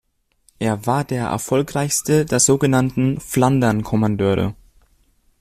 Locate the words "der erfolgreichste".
1.03-2.25